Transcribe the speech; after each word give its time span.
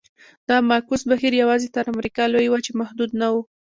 دا 0.49 0.57
معکوس 0.69 1.01
بهیر 1.11 1.33
یوازې 1.41 1.67
تر 1.75 1.85
امریکا 1.93 2.23
لویې 2.29 2.51
وچې 2.51 2.71
محدود 2.81 3.11
نه 3.21 3.27
و. 3.33 3.35